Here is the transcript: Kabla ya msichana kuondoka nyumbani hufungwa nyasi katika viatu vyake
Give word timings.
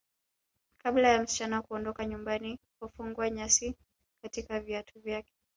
Kabla 0.83 1.09
ya 1.09 1.23
msichana 1.23 1.61
kuondoka 1.61 2.05
nyumbani 2.05 2.59
hufungwa 2.79 3.29
nyasi 3.29 3.75
katika 4.23 4.59
viatu 4.59 4.99
vyake 4.99 5.33